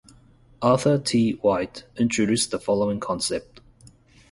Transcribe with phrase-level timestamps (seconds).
[0.63, 1.33] Arthur T.
[1.43, 3.61] White introduced the following concept.